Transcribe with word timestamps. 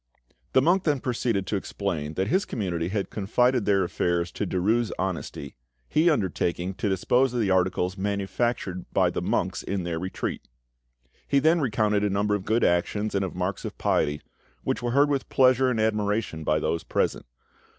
The 0.53 0.63
monk 0.63 0.83
then 0.85 0.99
proceeded 0.99 1.45
to 1.45 1.55
explain 1.55 2.15
that 2.15 2.27
his 2.27 2.43
community 2.43 2.87
had 2.87 3.11
confided 3.11 3.65
their 3.65 3.83
affairs 3.83 4.31
to 4.31 4.47
Derues' 4.47 4.89
honesty, 4.97 5.53
he 5.87 6.09
undertaking 6.09 6.73
to 6.73 6.89
dispose 6.89 7.35
of 7.35 7.39
the 7.39 7.51
articles 7.51 7.99
manufactured 7.99 8.91
by 8.93 9.11
the 9.11 9.21
monks 9.21 9.61
in 9.61 9.83
their 9.83 9.99
retreat. 9.99 10.47
He 11.27 11.37
then 11.37 11.61
recounted 11.61 12.03
a 12.03 12.09
number 12.09 12.33
of 12.33 12.45
good 12.45 12.63
actions 12.63 13.13
and 13.13 13.23
of 13.23 13.35
marks 13.35 13.63
of 13.63 13.77
piety, 13.77 14.21
which 14.63 14.81
were 14.81 14.89
heard 14.89 15.07
with 15.09 15.29
pleasure 15.29 15.69
and 15.69 15.79
admiration 15.79 16.43
by 16.43 16.57
those 16.57 16.83
present. 16.83 17.27